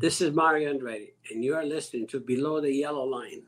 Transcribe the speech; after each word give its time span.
This 0.00 0.20
is 0.20 0.32
Mario 0.32 0.72
Andretti, 0.72 1.08
and 1.32 1.42
you 1.42 1.56
are 1.56 1.64
listening 1.64 2.06
to 2.08 2.20
Below 2.20 2.60
the 2.60 2.72
Yellow 2.72 3.02
Line. 3.04 3.42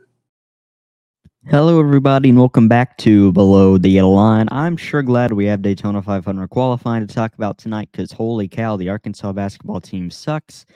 Hello, 1.49 1.79
everybody, 1.79 2.31
and 2.31 2.39
welcome 2.39 2.67
back 2.67 2.99
to 2.99 3.31
Below 3.31 3.79
the 3.79 3.89
Yellow 3.89 4.15
Line. 4.15 4.49
I'm 4.51 4.77
sure 4.77 5.01
glad 5.01 5.31
we 5.31 5.47
have 5.47 5.63
Daytona 5.63 6.03
500 6.03 6.51
qualifying 6.51 7.07
to 7.07 7.15
talk 7.15 7.33
about 7.35 7.57
tonight 7.57 7.89
because 7.93 8.11
holy 8.11 8.49
cow, 8.49 8.77
the 8.77 8.89
Arkansas 8.89 9.33
basketball 9.33 9.81
team 9.81 10.11
sucks. 10.11 10.67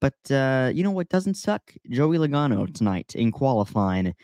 But 0.00 0.14
uh, 0.30 0.70
you 0.72 0.84
know 0.84 0.92
what 0.92 1.08
doesn't 1.08 1.34
suck? 1.34 1.72
Joey 1.90 2.18
Logano 2.18 2.72
tonight 2.72 3.16
in 3.16 3.32
qualifying 3.32 4.14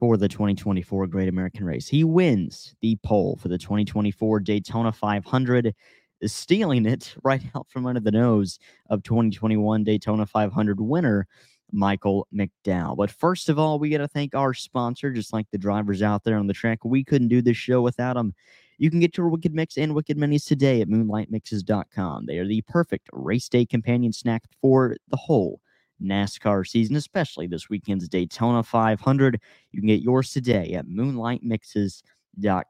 for 0.00 0.16
the 0.16 0.26
2024 0.26 1.06
Great 1.06 1.28
American 1.28 1.64
Race. 1.64 1.86
He 1.86 2.02
wins 2.02 2.74
the 2.80 2.98
pole 3.04 3.38
for 3.40 3.46
the 3.46 3.58
2024 3.58 4.40
Daytona 4.40 4.90
500 4.90 5.76
is 6.20 6.32
stealing 6.32 6.86
it 6.86 7.14
right 7.22 7.42
out 7.54 7.66
from 7.68 7.86
under 7.86 8.00
the 8.00 8.10
nose 8.10 8.58
of 8.88 9.02
2021 9.02 9.84
Daytona 9.84 10.26
500 10.26 10.80
winner 10.80 11.26
Michael 11.72 12.26
McDowell. 12.34 12.96
But 12.96 13.10
first 13.10 13.48
of 13.48 13.58
all, 13.58 13.78
we 13.78 13.90
got 13.90 13.98
to 13.98 14.08
thank 14.08 14.34
our 14.34 14.54
sponsor, 14.54 15.12
just 15.12 15.32
like 15.32 15.46
the 15.50 15.58
drivers 15.58 16.02
out 16.02 16.24
there 16.24 16.36
on 16.36 16.46
the 16.46 16.52
track. 16.52 16.84
We 16.84 17.04
couldn't 17.04 17.28
do 17.28 17.42
this 17.42 17.56
show 17.56 17.80
without 17.80 18.14
them. 18.14 18.34
You 18.78 18.90
can 18.90 19.00
get 19.00 19.16
your 19.16 19.28
Wicked 19.28 19.54
Mix 19.54 19.76
and 19.76 19.94
Wicked 19.94 20.16
Minis 20.16 20.46
today 20.46 20.80
at 20.80 20.88
moonlightmixes.com. 20.88 22.26
They 22.26 22.38
are 22.38 22.46
the 22.46 22.62
perfect 22.62 23.08
race 23.12 23.48
day 23.48 23.66
companion 23.66 24.12
snack 24.12 24.44
for 24.60 24.96
the 25.08 25.16
whole 25.16 25.60
NASCAR 26.02 26.66
season, 26.66 26.96
especially 26.96 27.46
this 27.46 27.68
weekend's 27.68 28.08
Daytona 28.08 28.62
500. 28.62 29.38
You 29.72 29.80
can 29.80 29.88
get 29.88 30.02
yours 30.02 30.32
today 30.32 30.72
at 30.72 30.86
moonlightmixes.com 30.86 32.02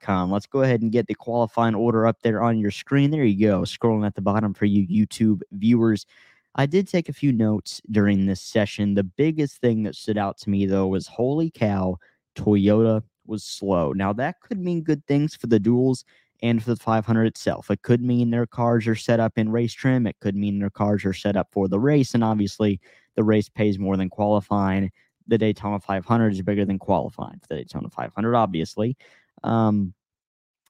com. 0.01 0.31
Let's 0.31 0.47
go 0.47 0.63
ahead 0.63 0.83
and 0.83 0.93
get 0.93 1.07
the 1.07 1.15
qualifying 1.15 1.75
order 1.75 2.07
up 2.07 2.23
there 2.23 2.43
on 2.43 2.59
your 2.59 2.71
screen. 2.71 3.11
There 3.11 3.25
you 3.25 3.47
go, 3.47 3.61
scrolling 3.63 4.07
at 4.07 4.15
the 4.15 4.23
bottom 4.23 4.55
for 4.55 4.65
you 4.65 4.87
YouTube 4.87 5.43
viewers. 5.53 6.07
I 6.57 6.67
did 6.67 6.89
take 6.89 7.09
a 7.09 7.13
few 7.13 7.33
notes 7.33 7.81
during 7.91 8.27
this 8.27 8.41
session. 8.41 8.95
The 8.95 9.05
biggest 9.05 9.59
thing 9.59 9.85
that 9.85 9.95
stood 9.95 10.19
out 10.19 10.39
to 10.39 10.51
me, 10.51 10.67
though, 10.67 10.89
was 10.89 11.07
holy 11.07 11.51
cow, 11.51 11.97
Toyota 12.37 13.03
was 13.27 13.45
slow. 13.45 13.93
Now, 13.93 14.13
that 14.15 14.41
could 14.41 14.59
mean 14.59 14.83
good 14.83 15.07
things 15.07 15.37
for 15.37 15.47
the 15.47 15.61
duels 15.61 16.05
and 16.43 16.63
for 16.63 16.71
the 16.71 16.81
500 16.81 17.25
itself. 17.25 17.71
It 17.71 17.83
could 17.83 18.03
mean 18.03 18.31
their 18.31 18.47
cars 18.47 18.87
are 18.89 18.97
set 18.97 19.21
up 19.21 19.39
in 19.39 19.51
race 19.51 19.73
trim. 19.73 20.07
It 20.07 20.17
could 20.21 20.35
mean 20.35 20.59
their 20.59 20.71
cars 20.71 21.05
are 21.05 21.13
set 21.13 21.37
up 21.37 21.49
for 21.53 21.69
the 21.69 21.79
race. 21.79 22.15
And 22.15 22.25
obviously, 22.25 22.81
the 23.15 23.23
race 23.23 23.49
pays 23.49 23.79
more 23.79 23.97
than 23.97 24.11
qualifying. 24.11 24.91
The 25.29 25.39
Daytona 25.39 25.79
500 25.79 26.33
is 26.33 26.43
bigger 26.43 26.65
than 26.65 26.79
qualifying 26.79 27.39
for 27.39 27.47
the 27.49 27.57
Daytona 27.57 27.91
500, 27.91 28.35
obviously. 28.35 28.97
Um, 29.43 29.95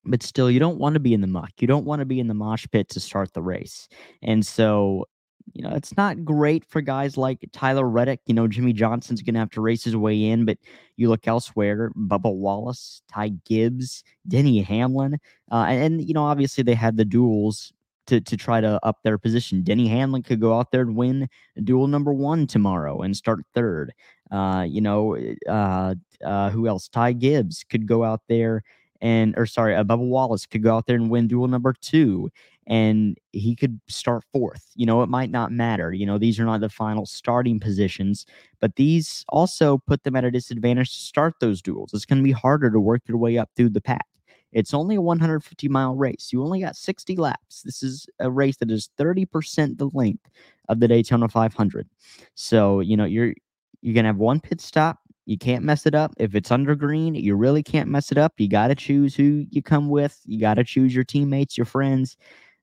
but 0.04 0.22
still, 0.22 0.50
you 0.50 0.60
don't 0.60 0.78
want 0.78 0.94
to 0.94 1.00
be 1.00 1.12
in 1.14 1.20
the 1.20 1.26
muck. 1.26 1.52
You 1.58 1.66
don't 1.66 1.84
want 1.84 2.00
to 2.00 2.06
be 2.06 2.20
in 2.20 2.28
the 2.28 2.34
mosh 2.34 2.66
pit 2.72 2.88
to 2.90 3.00
start 3.00 3.34
the 3.34 3.42
race. 3.42 3.88
And 4.22 4.46
so, 4.46 5.06
you 5.52 5.62
know, 5.62 5.74
it's 5.74 5.96
not 5.96 6.24
great 6.24 6.64
for 6.64 6.80
guys 6.80 7.16
like 7.16 7.44
Tyler 7.52 7.88
Reddick. 7.88 8.20
You 8.26 8.34
know, 8.34 8.48
Jimmie 8.48 8.72
Johnson's 8.72 9.20
going 9.20 9.34
to 9.34 9.40
have 9.40 9.50
to 9.50 9.60
race 9.60 9.84
his 9.84 9.96
way 9.96 10.24
in, 10.24 10.44
but 10.44 10.58
you 10.96 11.08
look 11.08 11.26
elsewhere 11.26 11.90
Bubba 11.96 12.34
Wallace, 12.34 13.02
Ty 13.12 13.30
Gibbs, 13.44 14.02
Denny 14.26 14.62
Hamlin. 14.62 15.18
Uh, 15.52 15.66
and, 15.68 15.82
and, 15.82 16.08
you 16.08 16.14
know, 16.14 16.24
obviously 16.24 16.62
they 16.64 16.74
had 16.74 16.96
the 16.96 17.04
duels 17.04 17.72
to, 18.06 18.20
to 18.20 18.36
try 18.36 18.60
to 18.60 18.80
up 18.84 18.98
their 19.02 19.18
position. 19.18 19.62
Denny 19.62 19.88
Hamlin 19.88 20.22
could 20.22 20.40
go 20.40 20.58
out 20.58 20.72
there 20.72 20.82
and 20.82 20.96
win 20.96 21.28
duel 21.62 21.86
number 21.86 22.12
one 22.12 22.46
tomorrow 22.46 23.02
and 23.02 23.16
start 23.16 23.44
third. 23.54 23.92
Uh, 24.30 24.64
you 24.68 24.80
know, 24.80 25.16
uh, 25.48 25.94
uh, 26.24 26.50
who 26.50 26.68
else? 26.68 26.88
Ty 26.88 27.12
Gibbs 27.14 27.64
could 27.68 27.86
go 27.86 28.04
out 28.04 28.22
there 28.28 28.62
and, 29.00 29.34
or 29.36 29.46
sorry, 29.46 29.74
uh, 29.74 29.84
Bubba 29.84 30.06
Wallace 30.06 30.46
could 30.46 30.62
go 30.62 30.76
out 30.76 30.86
there 30.86 30.96
and 30.96 31.10
win 31.10 31.26
duel 31.26 31.48
number 31.48 31.74
two, 31.80 32.30
and 32.66 33.16
he 33.32 33.56
could 33.56 33.80
start 33.88 34.24
fourth. 34.32 34.66
You 34.74 34.86
know, 34.86 35.02
it 35.02 35.08
might 35.08 35.30
not 35.30 35.52
matter. 35.52 35.92
You 35.92 36.06
know, 36.06 36.18
these 36.18 36.38
are 36.38 36.44
not 36.44 36.60
the 36.60 36.68
final 36.68 37.06
starting 37.06 37.58
positions, 37.58 38.26
but 38.60 38.76
these 38.76 39.24
also 39.30 39.78
put 39.78 40.04
them 40.04 40.16
at 40.16 40.24
a 40.24 40.30
disadvantage 40.30 40.92
to 40.94 41.00
start 41.00 41.34
those 41.40 41.62
duels. 41.62 41.94
It's 41.94 42.04
going 42.04 42.18
to 42.18 42.24
be 42.24 42.32
harder 42.32 42.70
to 42.70 42.80
work 42.80 43.02
your 43.08 43.16
way 43.16 43.38
up 43.38 43.50
through 43.56 43.70
the 43.70 43.80
pack. 43.80 44.06
It's 44.52 44.74
only 44.74 44.96
a 44.96 45.00
150 45.00 45.68
mile 45.68 45.94
race. 45.94 46.30
You 46.32 46.42
only 46.42 46.60
got 46.60 46.76
60 46.76 47.16
laps. 47.16 47.62
This 47.62 47.82
is 47.82 48.06
a 48.18 48.30
race 48.30 48.56
that 48.58 48.70
is 48.70 48.90
30% 48.98 49.78
the 49.78 49.90
length 49.94 50.28
of 50.68 50.80
the 50.80 50.88
Daytona 50.88 51.28
500. 51.28 51.88
So, 52.34 52.80
you 52.80 52.96
know, 52.96 53.04
you're 53.04 53.34
you're 53.82 53.94
going 53.94 54.04
to 54.04 54.08
have 54.08 54.16
one 54.16 54.40
pit 54.40 54.60
stop. 54.60 54.98
You 55.26 55.38
can't 55.38 55.64
mess 55.64 55.86
it 55.86 55.94
up. 55.94 56.12
If 56.18 56.34
it's 56.34 56.50
under 56.50 56.74
green, 56.74 57.14
you 57.14 57.36
really 57.36 57.62
can't 57.62 57.88
mess 57.88 58.10
it 58.10 58.18
up. 58.18 58.34
You 58.38 58.48
got 58.48 58.68
to 58.68 58.74
choose 58.74 59.14
who 59.14 59.46
you 59.50 59.62
come 59.62 59.88
with. 59.88 60.18
You 60.24 60.40
got 60.40 60.54
to 60.54 60.64
choose 60.64 60.94
your 60.94 61.04
teammates, 61.04 61.56
your 61.56 61.66
friends. 61.66 62.16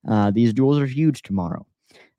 Uh, 0.07 0.31
these 0.31 0.53
duels 0.53 0.79
are 0.79 0.85
huge 0.85 1.21
tomorrow. 1.21 1.65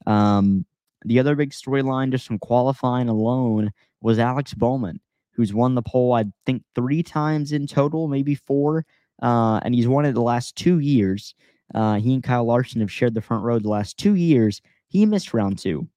Um, 0.07 0.65
the 1.05 1.19
other 1.19 1.35
big 1.35 1.51
storyline, 1.51 2.11
just 2.11 2.27
from 2.27 2.39
qualifying 2.39 3.09
alone, 3.09 3.73
was 4.01 4.19
Alex 4.19 4.55
Bowman, 4.55 5.01
who's 5.33 5.53
won 5.53 5.75
the 5.75 5.83
pole, 5.83 6.15
I 6.15 6.25
think, 6.47 6.63
three 6.75 7.03
times 7.03 7.53
in 7.53 7.67
total, 7.67 8.09
maybe 8.09 8.35
four. 8.35 8.87
Uh, 9.23 9.61
and 9.65 9.75
he's 9.75 9.89
won 9.89 10.07
it 10.07 10.13
the 10.13 10.23
last 10.23 10.57
two 10.57 10.79
years. 10.79 11.35
Uh, 11.75 11.97
he 11.97 12.15
and 12.15 12.23
Kyle 12.23 12.45
Larson 12.45 12.81
have 12.81 12.91
shared 12.91 13.15
the 13.15 13.21
front 13.21 13.45
row 13.45 13.59
the 13.59 13.69
last 13.69 13.99
two 13.99 14.15
years. 14.15 14.63
He 14.89 15.05
missed 15.05 15.35
round 15.35 15.59
two, 15.59 15.89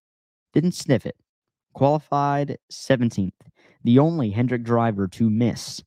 didn't 0.54 0.74
sniff 0.74 1.06
it 1.06 1.16
qualified 1.74 2.58
17th, 2.72 3.32
the 3.84 4.00
only 4.00 4.30
Hendrick 4.30 4.64
driver 4.64 5.08
to 5.10 5.30
miss 5.30 5.82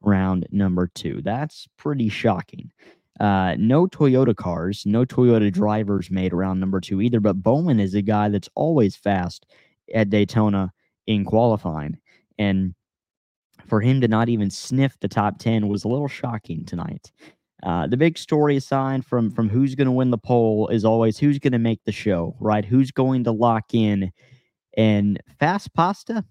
round 0.00 0.46
number 0.50 0.90
two. 0.94 1.20
That's 1.22 1.68
pretty 1.76 2.08
shocking. 2.08 2.70
Uh, 3.18 3.54
no 3.58 3.86
Toyota 3.86 4.34
cars, 4.34 4.84
no 4.86 5.04
Toyota 5.04 5.52
drivers 5.52 6.10
made 6.10 6.32
round 6.32 6.58
number 6.58 6.80
two 6.80 7.02
either, 7.02 7.20
but 7.20 7.42
Bowman 7.42 7.78
is 7.78 7.94
a 7.94 8.02
guy 8.02 8.30
that's 8.30 8.48
always 8.54 8.96
fast 8.96 9.46
at 9.94 10.08
Daytona 10.08 10.72
in 11.06 11.24
qualifying. 11.24 11.98
And 12.38 12.74
for 13.66 13.80
him 13.80 14.00
to 14.00 14.08
not 14.08 14.30
even 14.30 14.50
sniff 14.50 14.98
the 15.00 15.08
top 15.08 15.38
10 15.38 15.68
was 15.68 15.84
a 15.84 15.88
little 15.88 16.08
shocking 16.08 16.64
tonight. 16.64 17.12
Uh, 17.62 17.86
the 17.86 17.96
big 17.96 18.16
story 18.16 18.56
aside 18.56 19.04
from 19.04 19.30
from 19.30 19.48
who's 19.48 19.74
going 19.74 19.86
to 19.86 19.92
win 19.92 20.10
the 20.10 20.16
pole 20.16 20.68
is 20.68 20.84
always 20.84 21.18
who's 21.18 21.38
going 21.38 21.52
to 21.52 21.58
make 21.58 21.80
the 21.84 21.92
show, 21.92 22.34
right? 22.40 22.64
Who's 22.64 22.90
going 22.90 23.24
to 23.24 23.32
lock 23.32 23.74
in 23.74 24.10
and 24.80 25.20
fast 25.38 25.74
pasta, 25.74 26.24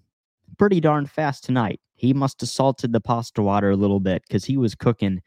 pretty 0.58 0.80
darn 0.80 1.06
fast 1.06 1.44
tonight. 1.44 1.80
He 1.94 2.12
must 2.12 2.40
have 2.40 2.50
salted 2.50 2.92
the 2.92 3.00
pasta 3.00 3.42
water 3.42 3.70
a 3.70 3.76
little 3.76 4.00
bit 4.00 4.22
because 4.26 4.44
he 4.44 4.56
was 4.56 4.74
cooking. 4.74 5.22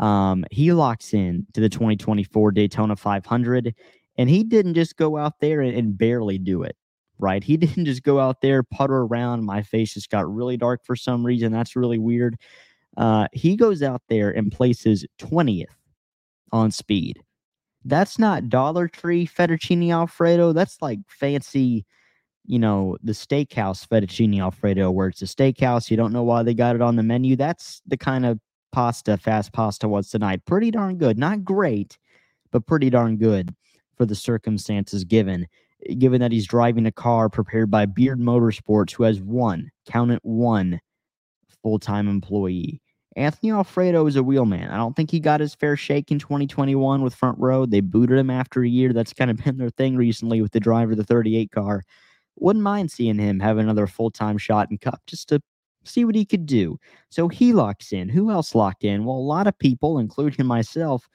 Um, 0.00 0.44
he 0.50 0.72
locks 0.72 1.14
in 1.14 1.46
to 1.52 1.60
the 1.60 1.68
2024 1.68 2.50
Daytona 2.50 2.96
500, 2.96 3.72
and 4.18 4.28
he 4.28 4.42
didn't 4.42 4.74
just 4.74 4.96
go 4.96 5.16
out 5.16 5.34
there 5.40 5.60
and, 5.60 5.76
and 5.76 5.96
barely 5.96 6.38
do 6.38 6.64
it 6.64 6.76
right? 7.20 7.44
He 7.44 7.56
didn't 7.64 7.84
just 7.84 8.02
go 8.02 8.18
out 8.18 8.40
there, 8.40 8.64
putter 8.64 9.02
around. 9.02 9.44
My 9.44 9.62
face 9.62 9.94
just 9.94 10.10
got 10.10 10.28
really 10.28 10.56
dark 10.56 10.84
for 10.84 10.96
some 10.96 11.24
reason. 11.24 11.52
That's 11.52 11.76
really 11.76 11.98
weird. 11.98 12.36
Uh, 12.96 13.28
he 13.32 13.54
goes 13.54 13.84
out 13.84 14.02
there 14.08 14.30
and 14.30 14.50
places 14.50 15.06
20th 15.20 15.66
on 16.50 16.72
speed. 16.72 17.22
That's 17.84 18.18
not 18.18 18.48
Dollar 18.48 18.88
Tree 18.88 19.28
fettuccine 19.28 19.92
Alfredo. 19.92 20.52
That's 20.52 20.82
like 20.82 20.98
fancy 21.08 21.86
you 22.46 22.58
know, 22.58 22.96
the 23.02 23.12
steakhouse 23.12 23.86
fettuccine 23.86 24.40
alfredo, 24.40 24.90
where 24.90 25.08
it's 25.08 25.22
a 25.22 25.26
steakhouse, 25.26 25.90
you 25.90 25.96
don't 25.96 26.12
know 26.12 26.22
why 26.22 26.42
they 26.42 26.54
got 26.54 26.74
it 26.74 26.82
on 26.82 26.96
the 26.96 27.02
menu. 27.02 27.36
That's 27.36 27.80
the 27.86 27.96
kind 27.96 28.26
of 28.26 28.38
pasta, 28.72 29.16
fast 29.16 29.52
pasta 29.52 29.88
was 29.88 30.10
tonight. 30.10 30.44
Pretty 30.44 30.70
darn 30.70 30.98
good. 30.98 31.18
Not 31.18 31.44
great, 31.44 31.98
but 32.50 32.66
pretty 32.66 32.90
darn 32.90 33.16
good 33.16 33.54
for 33.96 34.04
the 34.04 34.14
circumstances 34.14 35.04
given. 35.04 35.46
Given 35.98 36.20
that 36.20 36.32
he's 36.32 36.46
driving 36.46 36.86
a 36.86 36.92
car 36.92 37.28
prepared 37.28 37.70
by 37.70 37.86
Beard 37.86 38.18
Motorsports, 38.18 38.92
who 38.92 39.04
has 39.04 39.20
one, 39.20 39.70
count 39.86 40.10
it 40.10 40.20
one, 40.22 40.80
full 41.62 41.78
time 41.78 42.08
employee. 42.08 42.80
Anthony 43.16 43.52
Alfredo 43.52 44.06
is 44.06 44.16
a 44.16 44.22
wheelman. 44.22 44.70
I 44.70 44.76
don't 44.76 44.96
think 44.96 45.10
he 45.10 45.20
got 45.20 45.40
his 45.40 45.54
fair 45.54 45.76
shake 45.76 46.10
in 46.10 46.18
2021 46.18 47.02
with 47.02 47.14
Front 47.14 47.38
Row. 47.38 47.64
They 47.64 47.80
booted 47.80 48.18
him 48.18 48.30
after 48.30 48.62
a 48.62 48.68
year. 48.68 48.92
That's 48.92 49.12
kind 49.12 49.30
of 49.30 49.36
been 49.44 49.56
their 49.56 49.70
thing 49.70 49.96
recently 49.96 50.42
with 50.42 50.52
the 50.52 50.60
driver 50.60 50.92
of 50.92 50.98
the 50.98 51.04
38 51.04 51.50
car 51.52 51.84
wouldn't 52.36 52.62
mind 52.62 52.90
seeing 52.90 53.18
him 53.18 53.40
have 53.40 53.58
another 53.58 53.86
full 53.86 54.10
time 54.10 54.38
shot 54.38 54.70
in 54.70 54.78
Cup 54.78 55.00
just 55.06 55.28
to 55.28 55.40
see 55.84 56.04
what 56.04 56.14
he 56.14 56.24
could 56.24 56.46
do. 56.46 56.78
So 57.10 57.28
he 57.28 57.52
locks 57.52 57.92
in. 57.92 58.08
Who 58.08 58.30
else 58.30 58.54
locked 58.54 58.84
in? 58.84 59.04
Well, 59.04 59.16
a 59.16 59.18
lot 59.18 59.46
of 59.46 59.58
people, 59.58 59.98
including 59.98 60.46
myself, 60.46 61.08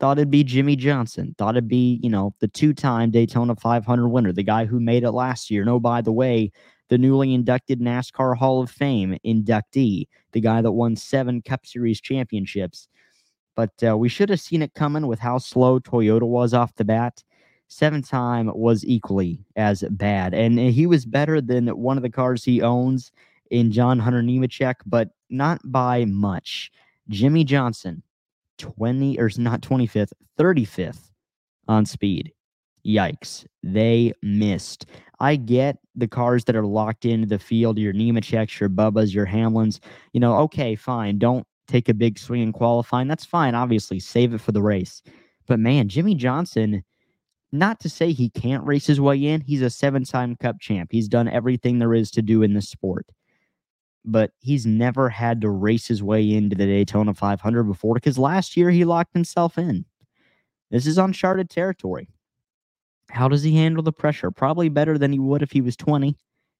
thought 0.00 0.18
it'd 0.18 0.30
be 0.30 0.44
Jimmie 0.44 0.76
Johnson. 0.76 1.34
Thought 1.38 1.54
it'd 1.54 1.68
be, 1.68 2.00
you 2.02 2.10
know, 2.10 2.34
the 2.40 2.48
two 2.48 2.72
time 2.74 3.10
Daytona 3.10 3.54
500 3.54 4.08
winner, 4.08 4.32
the 4.32 4.42
guy 4.42 4.64
who 4.64 4.80
made 4.80 5.04
it 5.04 5.12
last 5.12 5.50
year. 5.50 5.64
No, 5.64 5.78
by 5.78 6.00
the 6.00 6.12
way, 6.12 6.50
the 6.88 6.98
newly 6.98 7.32
inducted 7.32 7.80
NASCAR 7.80 8.36
Hall 8.36 8.60
of 8.60 8.70
Fame 8.70 9.16
inductee, 9.24 10.06
the 10.32 10.40
guy 10.40 10.60
that 10.60 10.72
won 10.72 10.96
seven 10.96 11.40
Cup 11.40 11.64
Series 11.64 12.00
championships. 12.00 12.88
But 13.54 13.70
uh, 13.86 13.96
we 13.96 14.08
should 14.08 14.28
have 14.30 14.40
seen 14.40 14.62
it 14.62 14.74
coming 14.74 15.06
with 15.06 15.18
how 15.18 15.38
slow 15.38 15.78
Toyota 15.78 16.26
was 16.26 16.52
off 16.54 16.74
the 16.74 16.84
bat 16.84 17.22
seven 17.72 18.02
time 18.02 18.50
was 18.54 18.84
equally 18.84 19.40
as 19.56 19.82
bad. 19.90 20.34
And 20.34 20.58
eh, 20.58 20.70
he 20.70 20.86
was 20.86 21.06
better 21.06 21.40
than 21.40 21.68
one 21.68 21.96
of 21.96 22.02
the 22.02 22.10
cars 22.10 22.44
he 22.44 22.62
owns 22.62 23.10
in 23.50 23.72
John 23.72 23.98
Hunter 23.98 24.22
Nemechek, 24.22 24.76
but 24.86 25.10
not 25.30 25.60
by 25.64 26.04
much. 26.04 26.70
Jimmie 27.08 27.44
Johnson, 27.44 28.02
20 28.58 29.18
or 29.18 29.30
not 29.38 29.62
25th, 29.62 30.12
35th 30.38 31.10
on 31.68 31.86
speed. 31.86 32.32
Yikes. 32.86 33.46
They 33.62 34.12
missed. 34.22 34.86
I 35.20 35.36
get 35.36 35.78
the 35.94 36.08
cars 36.08 36.44
that 36.44 36.56
are 36.56 36.66
locked 36.66 37.04
into 37.04 37.28
the 37.28 37.38
field, 37.38 37.78
your 37.78 37.92
Nemecheks, 37.92 38.58
your 38.58 38.68
Bubbas, 38.68 39.14
your 39.14 39.26
Hamlins. 39.26 39.78
You 40.12 40.20
know, 40.20 40.36
okay, 40.40 40.74
fine. 40.74 41.18
Don't 41.18 41.46
take 41.68 41.88
a 41.88 41.94
big 41.94 42.18
swing 42.18 42.42
in 42.42 42.52
qualifying. 42.52 43.08
That's 43.08 43.24
fine, 43.24 43.54
obviously. 43.54 44.00
Save 44.00 44.34
it 44.34 44.40
for 44.40 44.52
the 44.52 44.62
race. 44.62 45.02
But 45.46 45.60
man, 45.60 45.88
Jimmie 45.88 46.16
Johnson, 46.16 46.82
not 47.52 47.80
to 47.80 47.90
say 47.90 48.12
he 48.12 48.30
can't 48.30 48.64
race 48.64 48.86
his 48.86 49.00
way 49.00 49.22
in, 49.24 49.42
he's 49.42 49.62
a 49.62 49.70
seven 49.70 50.04
time 50.04 50.36
cup 50.36 50.58
champ. 50.58 50.90
He's 50.90 51.08
done 51.08 51.28
everything 51.28 51.78
there 51.78 51.94
is 51.94 52.10
to 52.12 52.22
do 52.22 52.42
in 52.42 52.54
this 52.54 52.68
sport. 52.68 53.06
But 54.04 54.32
he's 54.40 54.66
never 54.66 55.10
had 55.10 55.42
to 55.42 55.50
race 55.50 55.86
his 55.86 56.02
way 56.02 56.32
into 56.32 56.56
the 56.56 56.66
Daytona 56.66 57.14
500 57.14 57.64
before 57.64 57.94
because 57.94 58.18
last 58.18 58.56
year 58.56 58.70
he 58.70 58.84
locked 58.84 59.12
himself 59.12 59.58
in. 59.58 59.84
This 60.70 60.86
is 60.86 60.98
uncharted 60.98 61.50
territory. 61.50 62.08
How 63.10 63.28
does 63.28 63.42
he 63.42 63.54
handle 63.54 63.82
the 63.82 63.92
pressure? 63.92 64.30
Probably 64.30 64.70
better 64.70 64.96
than 64.96 65.12
he 65.12 65.18
would 65.18 65.42
if 65.42 65.52
he 65.52 65.60
was 65.60 65.76
20, 65.76 66.16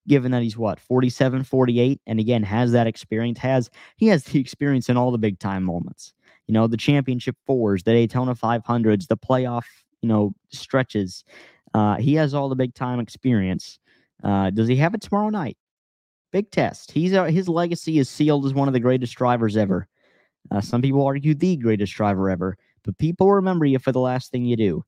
given 0.07 0.33
that 0.33 0.43
he's 0.43 0.59
what, 0.59 0.79
47, 0.79 1.45
48, 1.45 2.01
and 2.07 2.21
again 2.21 2.43
has 2.43 2.73
that 2.73 2.87
experience, 2.87 3.39
has 3.39 3.71
he 3.97 4.09
has 4.09 4.25
the 4.25 4.39
experience 4.39 4.91
in 4.91 4.99
all 4.99 5.11
the 5.11 5.19
big 5.19 5.39
time 5.39 5.65
moments. 5.65 6.13
You 6.47 6.53
know, 6.53 6.67
the 6.67 6.77
championship 6.77 7.37
fours, 7.47 7.85
the 7.85 7.93
Daytona 7.93 8.35
500s, 8.35 9.09
the 9.09 9.17
playoff, 9.17 9.65
you 10.03 10.09
know, 10.09 10.35
stretches. 10.51 11.25
Uh, 11.73 11.97
he 11.97 12.15
has 12.15 12.35
all 12.35 12.49
the 12.49 12.57
big 12.57 12.75
time 12.75 13.01
experience. 13.01 13.79
Uh, 14.23 14.51
does 14.51 14.69
he 14.69 14.77
have 14.77 14.95
it 14.95 15.01
tomorrow 15.01 15.31
night? 15.31 15.57
Big 16.33 16.51
test. 16.51 16.93
He's 16.93 17.13
uh, 17.15 17.25
his 17.25 17.49
legacy 17.49 17.99
is 17.99 18.09
sealed 18.09 18.47
as 18.47 18.55
one 18.55 18.69
of 18.69 18.75
the 18.75 18.81
greatest 18.81 19.15
drivers 19.15 19.57
ever. 19.57 19.87
Uh, 20.51 20.61
some 20.61 20.83
people 20.83 21.07
argue 21.07 21.35
the 21.35 21.57
greatest 21.57 21.95
driver 21.95 22.29
ever, 22.29 22.57
but 22.85 22.99
people 22.99 23.33
remember 23.33 23.65
you 23.65 23.79
for 23.79 23.93
the 23.93 24.01
last 24.01 24.31
thing 24.31 24.45
you 24.45 24.57
do. 24.57 24.85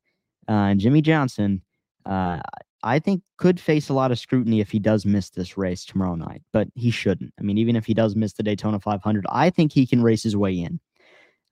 Uh, 0.49 0.53
and 0.53 0.81
Jimmie 0.81 1.01
Johnson, 1.01 1.63
uh, 2.07 2.41
I 2.83 2.99
think, 2.99 3.23
could 3.39 3.61
face 3.61 3.89
a 3.89 3.95
lot 3.95 4.11
of 4.11 4.19
scrutiny 4.19 4.61
if 4.61 4.71
he 4.71 4.79
does 4.79 5.07
miss 5.07 5.31
this 5.31 5.57
race 5.57 5.85
tomorrow 5.85 6.17
night, 6.17 6.43
but 6.53 6.69
he 6.75 6.91
shouldn't. 6.91 7.33
I 7.39 7.43
mean, 7.43 7.57
even 7.57 7.77
if 7.77 7.87
he 7.87 7.95
does 7.95 8.17
miss 8.17 8.33
the 8.33 8.43
Daytona 8.43 8.81
500, 8.81 9.25
I 9.31 9.49
think 9.49 9.73
he 9.73 9.87
can 9.87 10.03
race 10.03 10.23
his 10.23 10.37
way 10.37 10.55
in. 10.55 10.81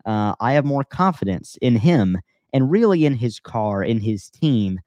I 0.05 0.53
have 0.55 0.65
more 0.65 0.85
confidence 0.85 1.57
in 1.63 1.77
him 1.77 2.19
and 2.53 2.71
really 2.71 3.05
in 3.05 3.15
his 3.15 3.41
car, 3.41 3.83
in 3.83 4.01
his 4.01 4.29
team, 4.29 4.81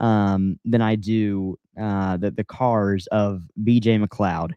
um, 0.00 0.58
than 0.64 0.80
I 0.80 0.96
do 0.96 1.58
uh, 1.80 2.16
the, 2.16 2.30
the 2.30 2.44
cars 2.44 3.06
of 3.08 3.42
BJ 3.62 4.02
McLeod 4.04 4.52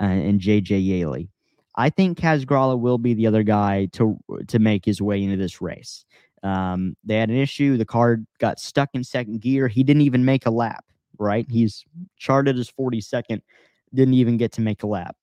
uh, 0.00 0.04
and 0.04 0.40
JJ 0.40 0.84
Yeley. 0.84 1.30
I 1.76 1.90
think 1.90 2.18
Kaz 2.18 2.44
Grala 2.44 2.78
will 2.78 2.98
be 2.98 3.14
the 3.14 3.26
other 3.26 3.42
guy 3.42 3.86
to 3.92 4.18
to 4.46 4.58
make 4.58 4.84
his 4.84 5.02
way 5.02 5.22
into 5.22 5.36
this 5.36 5.60
race. 5.60 6.04
Um, 6.44 6.94
they 7.02 7.16
had 7.16 7.30
an 7.30 7.36
issue. 7.36 7.76
The 7.76 7.86
car 7.86 8.18
got 8.38 8.60
stuck 8.60 8.90
in 8.92 9.02
second 9.02 9.40
gear. 9.40 9.66
He 9.66 9.82
didn't 9.82 10.02
even 10.02 10.24
make 10.24 10.46
a 10.46 10.50
lap, 10.50 10.84
right? 11.18 11.46
He's 11.50 11.84
charted 12.18 12.58
as 12.58 12.70
42nd, 12.70 13.40
didn't 13.94 14.14
even 14.14 14.36
get 14.36 14.52
to 14.52 14.60
make 14.60 14.82
a 14.82 14.86
lap. 14.86 15.16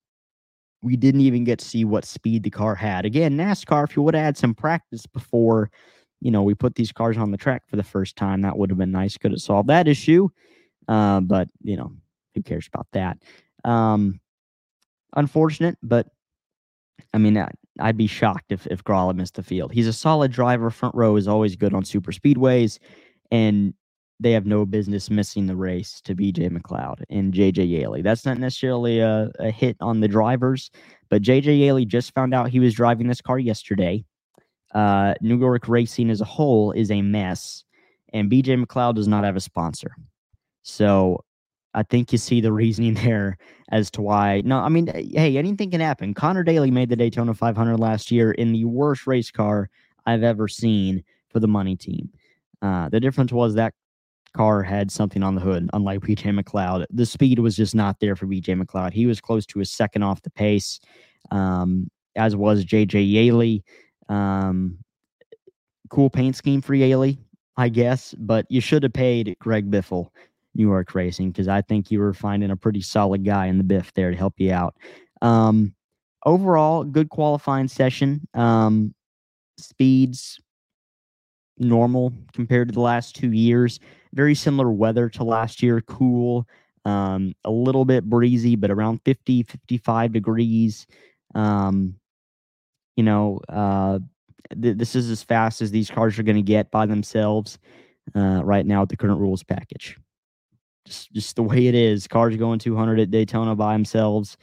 We 0.82 0.96
didn't 0.96 1.22
even 1.22 1.44
get 1.44 1.60
to 1.60 1.66
see 1.66 1.86
what 1.86 2.06
speed 2.06 2.42
the 2.42 2.50
car 2.50 2.74
had. 2.74 3.06
Again, 3.06 3.38
NASCAR, 3.38 3.88
if 3.88 3.96
you 3.96 4.02
would 4.02 4.16
have 4.16 4.26
had 4.26 4.38
some 4.38 4.56
practice 4.56 5.06
before, 5.06 5.70
you 6.22 6.32
know, 6.32 6.44
we 6.44 6.54
put 6.54 6.76
these 6.76 6.92
cars 6.92 7.18
on 7.18 7.32
the 7.32 7.38
track 7.38 7.64
for 7.68 7.76
the 7.76 7.84
first 7.84 8.16
time, 8.16 8.42
that 8.42 8.58
would 8.58 8.70
have 8.70 8.78
been 8.78 8.92
nice. 8.92 9.18
Could 9.18 9.32
have 9.32 9.42
solved 9.42 9.70
that 9.70 9.88
issue. 9.88 10.30
Uh, 10.88 11.20
but, 11.20 11.50
you 11.62 11.76
know, 11.76 11.92
who 12.34 12.42
cares 12.42 12.70
about 12.72 12.88
that? 12.94 13.18
Um, 13.64 14.20
unfortunate, 15.16 15.78
but 15.84 16.08
I 17.14 17.18
mean, 17.18 17.38
I, 17.38 17.50
would 17.80 17.98
be 17.98 18.08
shocked 18.08 18.52
if 18.52 18.68
if 18.68 18.84
Grala 18.84 19.16
missed 19.16 19.36
the 19.36 19.44
field. 19.44 19.72
He's 19.72 19.88
a 19.88 19.94
solid 19.94 20.32
driver. 20.32 20.70
Front 20.70 20.96
row 20.96 21.16
is 21.16 21.28
always 21.28 21.56
good 21.56 21.74
on 21.74 21.84
super 21.84 22.12
speedways, 22.12 22.80
and 23.32 23.74
they 24.20 24.32
have 24.32 24.46
no 24.46 24.66
business 24.66 25.10
missing 25.10 25.48
the 25.48 25.56
race 25.56 26.00
to 26.02 26.16
BJ 26.16 26.50
McLeod 26.50 27.04
and 27.10 27.34
JJ 27.34 27.70
Yeley. 27.70 28.04
That's 28.04 28.26
not 28.26 28.38
necessarily 28.38 29.00
a, 29.00 29.32
a 29.40 29.50
hit 29.50 29.78
on 29.82 30.00
the 30.00 30.08
drivers, 30.08 30.70
but 31.10 31.24
JJ 31.24 31.60
Yeley 31.60 31.86
just 31.86 32.14
found 32.14 32.34
out 32.34 32.50
he 32.50 32.60
was 32.60 32.76
driving 32.76 33.08
this 33.08 33.22
car 33.22 33.40
yesterday. 33.40 34.06
Uh, 34.74 35.14
New 35.22 35.38
York 35.38 35.68
racing 35.68 36.10
as 36.10 36.22
a 36.22 36.26
whole 36.26 36.72
is 36.72 36.92
a 36.92 37.02
mess, 37.02 37.64
and 38.14 38.32
BJ 38.32 38.64
McLeod 38.64 38.96
does 38.96 39.08
not 39.08 39.24
have 39.24 39.36
a 39.36 39.42
sponsor. 39.42 39.96
So 40.64 41.24
I 41.74 41.84
think 41.84 42.12
you 42.12 42.18
see 42.18 42.42
the 42.42 42.52
reasoning 42.54 42.94
there 42.96 43.38
as 43.70 43.92
to 43.92 44.02
why. 44.02 44.42
No, 44.46 44.60
I 44.60 44.70
mean, 44.70 44.88
hey, 44.88 45.38
anything 45.38 45.72
can 45.72 45.82
happen. 45.82 46.14
Conor 46.14 46.44
Daly 46.44 46.72
made 46.72 46.90
the 46.90 46.96
Daytona 46.96 47.34
500 47.34 47.78
last 47.78 48.12
year 48.12 48.32
in 48.32 48.52
the 48.52 48.66
worst 48.66 49.08
race 49.08 49.32
car 49.32 49.70
I've 50.06 50.24
ever 50.24 50.48
seen 50.48 51.04
for 51.30 51.40
the 51.40 51.48
money 51.48 51.76
team. 51.76 52.10
Uh, 52.62 52.90
the 52.90 53.00
difference 53.00 53.32
was 53.32 53.56
that 53.56 53.74
car 54.36 54.64
had 54.64 54.92
something 54.92 55.24
on 55.24 55.36
the 55.36 55.42
hood, 55.42 55.70
unlike 55.74 56.00
BJ 56.02 56.38
McLeod. 56.38 56.86
The 56.90 57.06
speed 57.06 57.40
was 57.40 57.56
just 57.56 57.76
not 57.76 58.00
there 58.00 58.16
for 58.16 58.28
BJ 58.28 58.62
McLeod. 58.62 58.94
He 58.94 59.06
was 59.06 59.22
close 59.22 59.46
to 59.48 59.60
a 59.62 59.66
second 59.66 60.04
off 60.04 60.22
the 60.22 60.30
pace, 60.30 60.80
um, 61.32 61.90
as 62.16 62.36
was 62.36 62.66
JJ 62.66 63.12
Yeley. 63.12 63.64
Um, 64.10 64.78
cool 65.90 66.10
paint 66.10 66.36
scheme 66.36 66.62
for 66.62 66.74
Yeley, 66.74 67.20
I 67.58 67.70
guess, 67.70 68.16
but 68.18 68.46
you 68.50 68.62
should 68.62 68.84
have 68.84 68.94
paid 68.94 69.36
Greg 69.40 69.70
Biffle 69.70 70.10
New 70.56 70.68
York 70.68 70.94
Racing 70.96 71.32
because 71.32 71.48
I 71.48 71.62
think 71.62 71.92
you 71.92 72.00
were 72.00 72.14
finding 72.14 72.52
a 72.52 72.58
pretty 72.58 72.82
solid 72.82 73.24
guy 73.26 73.48
in 73.48 73.58
the 73.58 73.64
Biff 73.64 73.94
there 73.94 74.12
to 74.12 74.18
help 74.18 74.34
you 74.38 74.52
out. 74.52 74.76
Um, 75.22 75.74
overall, 76.26 76.84
good 76.84 77.10
qualifying 77.10 77.68
session. 77.68 78.28
Um, 78.34 78.94
speeds 79.58 80.40
normal 81.58 82.14
compared 82.34 82.70
to 82.70 82.74
the 82.74 82.82
last 82.82 83.16
two 83.16 83.32
years. 83.32 83.80
Very 84.14 84.36
similar 84.36 84.72
weather 84.72 85.10
to 85.10 85.24
last 85.24 85.62
year. 85.62 85.82
Cool, 85.82 86.48
um, 86.86 87.34
a 87.46 87.52
little 87.52 87.86
bit 87.86 88.10
breezy, 88.10 88.56
but 88.56 88.72
around 88.72 89.00
50, 89.06 89.44
55 89.44 90.12
degrees. 90.12 90.88
Um, 91.36 91.96
you 92.96 93.04
know, 93.04 93.40
uh, 93.50 94.00
th- 94.62 94.78
this 94.78 94.96
is 94.96 95.10
as 95.10 95.24
fast 95.24 95.62
as 95.62 95.72
these 95.72 95.90
cars 95.90 96.18
are 96.20 96.24
going 96.24 96.36
to 96.36 96.42
get 96.42 96.72
by 96.72 96.86
themselves 96.86 97.60
uh, 98.16 98.42
right 98.44 98.66
now 98.66 98.82
with 98.82 98.90
the 98.90 98.98
current 98.98 99.20
rules 99.20 99.44
package 99.44 99.98
just 100.86 101.12
just 101.14 101.36
the 101.36 101.44
way 101.44 101.68
it 101.68 101.76
is. 101.76 102.08
Cars 102.08 102.36
going 102.38 102.60
200 102.60 103.00
at 103.00 103.12
Daytona 103.12 103.56
by 103.56 103.74
themselves. 103.74 104.38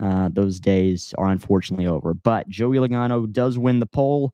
Uh, 0.00 0.28
those 0.32 0.58
days 0.58 1.14
are 1.18 1.28
unfortunately 1.28 1.86
over. 1.86 2.14
But 2.14 2.48
Joey 2.48 2.78
Logano 2.78 3.30
does 3.30 3.58
win 3.58 3.78
the 3.78 3.86
pole. 3.86 4.32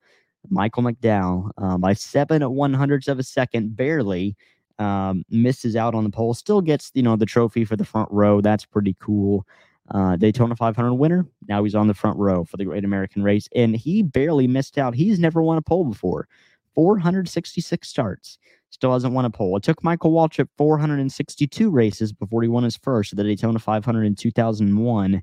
Michael 0.48 0.82
McDowell 0.82 1.50
um, 1.58 1.82
by 1.82 1.92
seven 1.92 2.42
at 2.42 2.50
one 2.50 2.72
hundredths 2.72 3.08
of 3.08 3.18
a 3.18 3.22
second, 3.22 3.76
barely 3.76 4.36
um, 4.78 5.22
misses 5.28 5.76
out 5.76 5.94
on 5.94 6.04
the 6.04 6.10
pole. 6.10 6.32
Still 6.32 6.62
gets 6.62 6.90
you 6.94 7.02
know 7.02 7.16
the 7.16 7.26
trophy 7.26 7.64
for 7.64 7.76
the 7.76 7.84
front 7.84 8.10
row. 8.10 8.40
That's 8.40 8.64
pretty 8.64 8.96
cool. 9.00 9.46
Uh, 9.92 10.16
Daytona 10.16 10.54
500 10.54 10.94
winner. 10.94 11.26
Now 11.48 11.64
he's 11.64 11.74
on 11.74 11.88
the 11.88 11.94
front 11.94 12.18
row 12.18 12.44
for 12.44 12.56
the 12.56 12.64
Great 12.64 12.84
American 12.84 13.22
Race, 13.22 13.48
and 13.54 13.74
he 13.74 14.02
barely 14.02 14.46
missed 14.46 14.78
out. 14.78 14.94
He's 14.94 15.18
never 15.18 15.42
won 15.42 15.58
a 15.58 15.62
pole 15.62 15.84
before. 15.84 16.28
466 16.74 17.88
starts 17.88 18.38
still 18.70 18.92
hasn't 18.92 19.12
won 19.12 19.24
a 19.24 19.30
pole. 19.30 19.56
It 19.56 19.62
took 19.62 19.82
Michael 19.82 20.12
Waltrip 20.12 20.48
462 20.56 21.70
races 21.70 22.12
before 22.12 22.42
he 22.42 22.48
won 22.48 22.64
his 22.64 22.76
first 22.76 23.12
at 23.12 23.16
the 23.16 23.24
Daytona 23.24 23.58
500 23.58 24.04
in 24.04 24.14
2001. 24.14 25.22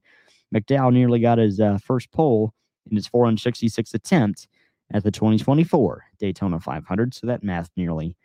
McDowell 0.54 0.94
nearly 0.94 1.20
got 1.20 1.38
his 1.38 1.60
uh, 1.60 1.78
first 1.84 2.12
pole 2.12 2.54
in 2.90 2.96
his 2.96 3.08
466th 3.08 3.94
attempt 3.94 4.48
at 4.94 5.04
the 5.04 5.12
2024 5.12 6.06
Daytona 6.20 6.60
500. 6.60 7.14
So 7.14 7.28
that 7.28 7.44
math 7.44 7.70
nearly 7.76 8.16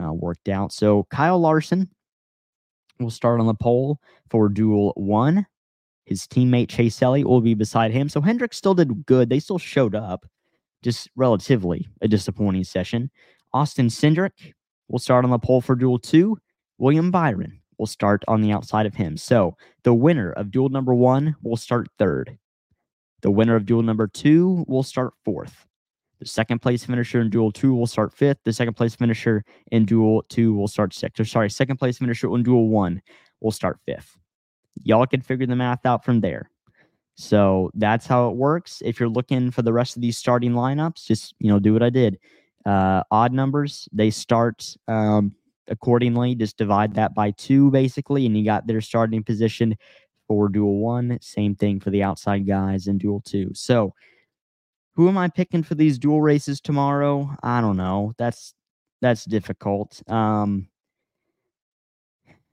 uh, 0.00 0.12
worked 0.12 0.48
out. 0.48 0.72
So 0.72 1.06
Kyle 1.10 1.38
Larson 1.38 1.88
will 3.00 3.10
start 3.10 3.40
on 3.40 3.46
the 3.46 3.54
pole 3.54 3.98
for 4.30 4.48
duel 4.48 4.92
one. 4.96 5.46
His 6.04 6.26
teammate 6.26 6.68
Chase 6.68 7.00
Elliott 7.00 7.28
will 7.28 7.40
be 7.40 7.54
beside 7.54 7.92
him. 7.92 8.08
So 8.08 8.20
Hendrick 8.20 8.54
still 8.54 8.74
did 8.74 9.06
good. 9.06 9.28
They 9.28 9.38
still 9.38 9.58
showed 9.58 9.94
up, 9.94 10.26
just 10.82 11.08
relatively 11.16 11.88
a 12.00 12.08
disappointing 12.08 12.64
session. 12.64 13.10
Austin 13.52 13.88
Cindric 13.88 14.54
will 14.88 14.98
start 14.98 15.24
on 15.24 15.30
the 15.30 15.38
pole 15.38 15.60
for 15.60 15.74
duel 15.74 15.98
two. 15.98 16.38
William 16.78 17.10
Byron 17.10 17.60
will 17.78 17.86
start 17.86 18.24
on 18.28 18.42
the 18.42 18.52
outside 18.52 18.86
of 18.86 18.94
him. 18.94 19.16
So 19.16 19.56
the 19.84 19.94
winner 19.94 20.32
of 20.32 20.50
duel 20.50 20.68
number 20.68 20.94
one 20.94 21.36
will 21.42 21.56
start 21.56 21.88
third. 21.98 22.38
The 23.22 23.30
winner 23.30 23.54
of 23.54 23.66
duel 23.66 23.82
number 23.82 24.08
two 24.08 24.64
will 24.66 24.82
start 24.82 25.12
fourth. 25.24 25.66
The 26.18 26.26
second 26.26 26.60
place 26.60 26.84
finisher 26.84 27.20
in 27.20 27.30
duel 27.30 27.50
two 27.50 27.74
will 27.74 27.86
start 27.86 28.12
fifth. 28.12 28.38
The 28.44 28.52
second 28.52 28.74
place 28.74 28.94
finisher 28.94 29.44
in 29.70 29.84
duel 29.84 30.24
two 30.28 30.54
will 30.54 30.68
start 30.68 30.94
sixth. 30.94 31.20
Or 31.20 31.24
sorry, 31.24 31.50
second 31.50 31.78
place 31.78 31.98
finisher 31.98 32.32
in 32.34 32.42
duel 32.42 32.68
one 32.68 33.02
will 33.40 33.50
start 33.50 33.78
fifth. 33.86 34.16
Y'all 34.82 35.06
can 35.06 35.20
figure 35.20 35.46
the 35.46 35.56
math 35.56 35.84
out 35.86 36.04
from 36.04 36.20
there. 36.20 36.50
So 37.14 37.70
that's 37.74 38.06
how 38.06 38.28
it 38.28 38.36
works. 38.36 38.82
If 38.84 38.98
you're 38.98 39.08
looking 39.08 39.50
for 39.50 39.62
the 39.62 39.72
rest 39.72 39.96
of 39.96 40.02
these 40.02 40.16
starting 40.16 40.52
lineups, 40.52 41.06
just 41.06 41.34
you 41.38 41.48
know, 41.48 41.58
do 41.58 41.72
what 41.72 41.82
I 41.82 41.90
did 41.90 42.18
uh, 42.64 43.02
odd 43.10 43.32
numbers, 43.32 43.88
they 43.92 44.10
start 44.10 44.76
um, 44.88 45.34
accordingly. 45.68 46.34
Just 46.34 46.56
divide 46.56 46.94
that 46.94 47.14
by 47.14 47.32
two, 47.32 47.70
basically, 47.70 48.26
and 48.26 48.36
you 48.36 48.44
got 48.44 48.66
their 48.66 48.80
starting 48.80 49.22
position 49.22 49.76
for 50.28 50.48
duel 50.48 50.78
one. 50.78 51.18
Same 51.20 51.54
thing 51.54 51.80
for 51.80 51.90
the 51.90 52.02
outside 52.02 52.46
guys 52.46 52.86
in 52.86 52.98
duel 52.98 53.20
two. 53.20 53.50
So, 53.54 53.94
who 54.94 55.08
am 55.08 55.18
I 55.18 55.28
picking 55.28 55.62
for 55.62 55.74
these 55.74 55.98
duel 55.98 56.20
races 56.20 56.60
tomorrow? 56.60 57.34
I 57.42 57.60
don't 57.60 57.76
know. 57.76 58.14
That's 58.18 58.54
that's 59.00 59.24
difficult. 59.24 60.00
Um, 60.08 60.68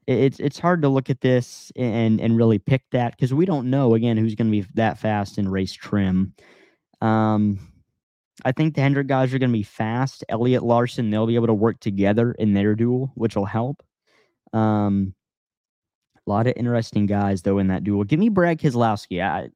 it's 0.10 0.40
it's 0.40 0.60
hard 0.60 0.82
to 0.82 0.90
look 0.90 1.10
at 1.10 1.22
this 1.22 1.72
and 1.76 2.20
and 2.20 2.36
really 2.36 2.58
pick 2.58 2.84
that 2.92 3.12
because 3.12 3.34
we 3.34 3.46
don't 3.46 3.70
know 3.70 3.94
again 3.94 4.18
who's 4.18 4.36
going 4.36 4.48
to 4.48 4.52
be 4.52 4.68
that 4.74 4.98
fast 4.98 5.38
in 5.38 5.48
race 5.48 5.74
trim. 5.74 6.34
Um, 7.02 7.60
I 8.44 8.52
think 8.52 8.76
the 8.76 8.82
Hendrick 8.82 9.08
guys 9.08 9.34
are 9.34 9.40
going 9.40 9.52
to 9.52 9.58
be 9.58 9.64
fast. 9.64 10.24
Elliott 10.30 10.64
Larson, 10.64 11.12
they'll 11.12 11.28
be 11.28 11.36
able 11.36 11.48
to 11.48 11.54
work 11.54 11.80
together 11.80 12.32
in 12.32 12.54
their 12.54 12.74
duel, 12.74 13.12
which 13.16 13.36
will 13.36 13.46
help. 13.46 13.84
Um, 14.54 15.14
a 16.26 16.30
lot 16.30 16.48
of 16.48 16.54
interesting 16.56 17.06
guys 17.06 17.44
though 17.44 17.60
in 17.60 17.68
that 17.68 17.84
duel. 17.84 18.04
Give 18.04 18.20
me 18.20 18.30
Brad 18.30 18.60
Keselowski. 18.60 19.22
I 19.22 19.50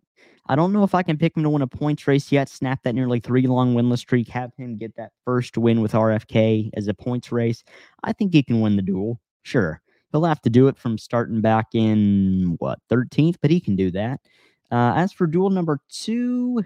I 0.45 0.55
don't 0.55 0.74
know 0.74 0.83
if 0.83 0.93
I 0.93 1.03
can 1.03 1.17
pick 1.17 1.38
him 1.38 1.43
to 1.43 1.50
win 1.50 1.62
a 1.62 1.67
points 1.67 2.05
race 2.05 2.31
yet. 2.31 2.50
Snap 2.50 2.81
that 2.83 2.93
nearly 2.93 3.19
three 3.19 3.48
long 3.48 3.74
winless 3.74 4.00
streak. 4.00 4.27
Have 4.27 4.51
him 4.57 4.77
get 4.77 4.95
that 4.98 5.12
first 5.25 5.57
win 5.57 5.81
with 5.81 5.93
RFK 5.93 6.69
as 6.75 6.88
a 6.88 6.93
points 6.93 7.31
race. 7.31 7.63
I 8.03 8.13
think 8.13 8.33
he 8.33 8.43
can 8.43 8.62
win 8.62 8.75
the 8.75 8.81
duel. 8.81 9.19
Sure, 9.43 9.81
he'll 10.13 10.24
have 10.24 10.41
to 10.43 10.50
do 10.50 10.67
it 10.70 10.77
from 10.77 10.98
starting 10.98 11.41
back 11.41 11.67
in 11.74 12.55
what 12.60 12.79
13th, 12.89 13.36
but 13.41 13.51
he 13.51 13.60
can 13.60 13.75
do 13.75 13.91
that. 13.91 14.22
Uh, 14.72 14.93
as 14.96 15.12
for 15.12 15.27
duel 15.27 15.50
number 15.50 15.79
two, 15.89 16.63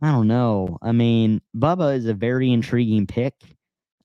I 0.00 0.12
don't 0.12 0.28
know. 0.28 0.78
I 0.80 0.92
mean, 0.92 1.42
Bubba 1.54 1.96
is 1.96 2.06
a 2.06 2.14
very 2.14 2.50
intriguing 2.50 3.06
pick. 3.06 3.34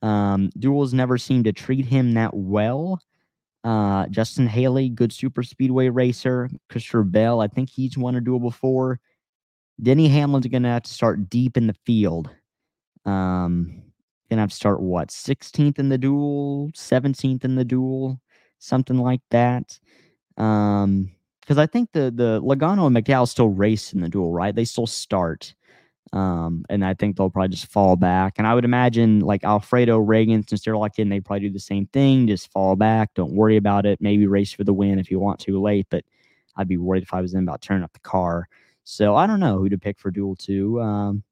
Um, 0.01 0.49
duels 0.57 0.93
never 0.93 1.17
seem 1.17 1.43
to 1.45 1.53
treat 1.53 1.85
him 1.85 2.15
that 2.15 2.35
well. 2.35 2.99
Uh, 3.63 4.07
Justin 4.07 4.47
Haley, 4.47 4.89
good 4.89 5.13
super 5.13 5.43
speedway 5.43 5.89
racer. 5.89 6.49
Christopher 6.69 7.03
Bell, 7.03 7.39
I 7.39 7.47
think 7.47 7.69
he's 7.69 7.97
won 7.97 8.15
a 8.15 8.21
duel 8.21 8.39
before. 8.39 8.99
Denny 9.81 10.09
Hamlin's 10.09 10.47
gonna 10.47 10.69
have 10.69 10.83
to 10.83 10.93
start 10.93 11.29
deep 11.29 11.55
in 11.55 11.67
the 11.67 11.75
field. 11.85 12.29
Um, 13.05 13.82
gonna 14.33 14.41
have 14.41 14.51
to 14.51 14.55
start 14.55 14.81
what 14.81 15.09
16th 15.09 15.79
in 15.79 15.89
the 15.89 15.97
duel, 15.97 16.71
17th 16.75 17.45
in 17.45 17.55
the 17.55 17.65
duel, 17.65 18.19
something 18.59 18.97
like 18.97 19.21
that. 19.31 19.79
Um, 20.37 21.11
because 21.41 21.57
I 21.57 21.67
think 21.67 21.91
the 21.91 22.11
the 22.11 22.41
Logano 22.41 22.87
and 22.87 22.95
McDowell 22.95 23.27
still 23.27 23.49
race 23.49 23.93
in 23.93 24.01
the 24.01 24.09
duel, 24.09 24.31
right? 24.31 24.55
They 24.55 24.65
still 24.65 24.87
start. 24.87 25.53
Um, 26.13 26.63
and 26.69 26.85
I 26.85 26.93
think 26.93 27.17
they'll 27.17 27.31
probably 27.31 27.49
just 27.49 27.71
fall 27.71 27.95
back. 27.95 28.35
And 28.37 28.45
I 28.45 28.53
would 28.53 28.65
imagine 28.65 29.21
like 29.21 29.43
Alfredo 29.43 29.97
Reagan, 29.97 30.47
since 30.47 30.63
they're 30.63 30.77
locked 30.77 30.99
in, 30.99 31.09
they 31.09 31.19
probably 31.19 31.47
do 31.47 31.53
the 31.53 31.59
same 31.59 31.87
thing. 31.87 32.27
Just 32.27 32.51
fall 32.51 32.75
back. 32.75 33.13
Don't 33.15 33.33
worry 33.33 33.57
about 33.57 33.85
it. 33.87 33.99
Maybe 33.99 34.27
race 34.27 34.53
for 34.53 34.63
the 34.63 34.73
win 34.73 34.99
if 34.99 35.09
you 35.09 35.19
want 35.19 35.39
to 35.41 35.59
late, 35.59 35.87
but 35.89 36.05
I'd 36.55 36.67
be 36.67 36.77
worried 36.77 37.03
if 37.03 37.13
I 37.13 37.21
was 37.21 37.33
in 37.33 37.43
about 37.43 37.61
turning 37.61 37.83
up 37.83 37.93
the 37.93 37.99
car. 37.99 38.47
So 38.83 39.15
I 39.15 39.25
don't 39.25 39.39
know 39.39 39.57
who 39.57 39.69
to 39.69 39.77
pick 39.77 39.99
for 39.99 40.11
duel 40.11 40.35
two. 40.35 40.79
Um, 40.81 41.23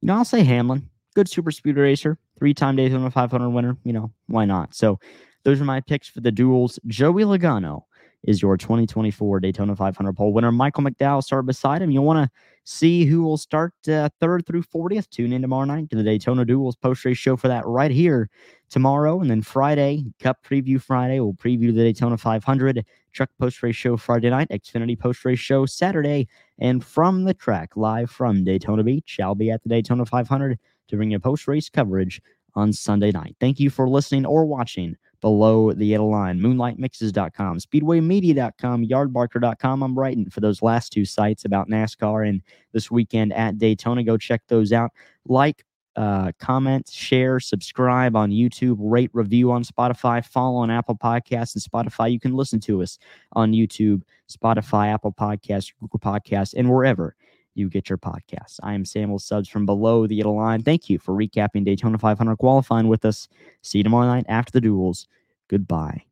you 0.00 0.06
know, 0.06 0.14
I'll 0.14 0.24
say 0.24 0.44
Hamlin. 0.44 0.88
Good 1.14 1.28
super 1.28 1.50
speed 1.50 1.76
racer, 1.76 2.18
three 2.38 2.54
time 2.54 2.76
Daytona 2.76 3.10
500 3.10 3.50
winner. 3.50 3.76
You 3.84 3.92
know, 3.92 4.12
why 4.28 4.44
not? 4.44 4.74
So 4.74 4.98
those 5.44 5.60
are 5.60 5.64
my 5.64 5.80
picks 5.80 6.08
for 6.08 6.20
the 6.20 6.32
duels. 6.32 6.78
Joey 6.86 7.24
Logano 7.24 7.82
is 8.24 8.40
your 8.40 8.56
2024 8.56 9.40
Daytona 9.40 9.74
500 9.74 10.12
pole 10.16 10.32
winner. 10.32 10.52
Michael 10.52 10.84
McDowell 10.84 11.22
started 11.22 11.46
beside 11.46 11.82
him. 11.82 11.90
You'll 11.90 12.04
want 12.04 12.24
to 12.24 12.30
see 12.64 13.04
who 13.04 13.22
will 13.22 13.36
start 13.36 13.72
uh, 13.88 14.08
third 14.20 14.46
through 14.46 14.62
40th. 14.62 15.10
Tune 15.10 15.32
in 15.32 15.42
tomorrow 15.42 15.64
night 15.64 15.90
to 15.90 15.96
the 15.96 16.04
Daytona 16.04 16.44
Duels 16.44 16.76
post 16.76 17.04
race 17.04 17.18
show 17.18 17.36
for 17.36 17.48
that 17.48 17.66
right 17.66 17.90
here 17.90 18.30
tomorrow. 18.70 19.20
And 19.20 19.30
then 19.30 19.42
Friday, 19.42 20.04
Cup 20.20 20.38
Preview 20.44 20.80
Friday, 20.80 21.18
we'll 21.18 21.34
preview 21.34 21.74
the 21.74 21.82
Daytona 21.82 22.16
500. 22.16 22.84
Truck 23.12 23.28
post 23.38 23.62
race 23.62 23.76
show 23.76 23.96
Friday 23.96 24.30
night, 24.30 24.48
Xfinity 24.50 24.98
post 24.98 25.24
race 25.24 25.38
show 25.38 25.66
Saturday. 25.66 26.28
And 26.58 26.82
from 26.82 27.24
the 27.24 27.34
track, 27.34 27.76
live 27.76 28.10
from 28.10 28.44
Daytona 28.44 28.84
Beach, 28.84 29.18
I'll 29.20 29.34
be 29.34 29.50
at 29.50 29.62
the 29.64 29.68
Daytona 29.68 30.06
500 30.06 30.58
to 30.88 30.96
bring 30.96 31.10
you 31.10 31.18
post 31.18 31.48
race 31.48 31.68
coverage 31.68 32.20
on 32.54 32.72
Sunday 32.72 33.10
night. 33.10 33.36
Thank 33.40 33.60
you 33.60 33.70
for 33.70 33.88
listening 33.88 34.26
or 34.26 34.44
watching 34.44 34.96
below 35.20 35.72
the 35.72 35.86
yellow 35.86 36.08
line. 36.08 36.40
Moonlightmixes.com, 36.40 37.58
speedwaymedia.com, 37.58 38.86
yardbarker.com. 38.86 39.82
I'm 39.82 39.98
writing 39.98 40.28
for 40.28 40.40
those 40.40 40.62
last 40.62 40.92
two 40.92 41.04
sites 41.04 41.44
about 41.44 41.68
NASCAR 41.68 42.28
and 42.28 42.42
this 42.72 42.90
weekend 42.90 43.32
at 43.32 43.58
Daytona. 43.58 44.02
Go 44.02 44.16
check 44.16 44.42
those 44.48 44.72
out. 44.72 44.90
Like, 45.24 45.64
uh, 45.94 46.32
comment, 46.38 46.88
share, 46.88 47.38
subscribe 47.38 48.16
on 48.16 48.30
YouTube, 48.30 48.76
rate, 48.78 49.10
review 49.12 49.52
on 49.52 49.62
Spotify, 49.62 50.24
follow 50.24 50.58
on 50.58 50.70
Apple 50.70 50.96
Podcasts 50.96 51.54
and 51.54 51.62
Spotify. 51.62 52.10
You 52.10 52.18
can 52.18 52.34
listen 52.34 52.60
to 52.60 52.82
us 52.82 52.98
on 53.32 53.52
YouTube, 53.52 54.02
Spotify, 54.30 54.92
Apple 54.92 55.12
Podcasts, 55.12 55.72
Google 55.80 56.00
Podcasts, 56.00 56.54
and 56.56 56.70
wherever 56.70 57.14
you 57.54 57.68
get 57.68 57.88
your 57.88 57.98
podcasts. 57.98 58.58
I 58.62 58.74
am 58.74 58.84
Samuel 58.84 59.18
Subs 59.18 59.48
from 59.48 59.66
below 59.66 60.06
the 60.06 60.16
yellow 60.16 60.34
line. 60.34 60.62
Thank 60.62 60.88
you 60.88 60.98
for 60.98 61.14
recapping 61.14 61.64
Daytona 61.64 61.98
500 61.98 62.36
qualifying 62.36 62.88
with 62.88 63.04
us. 63.04 63.28
See 63.62 63.78
you 63.78 63.84
tomorrow 63.84 64.06
night 64.06 64.26
after 64.28 64.52
the 64.52 64.60
duels. 64.60 65.08
Goodbye. 65.48 66.04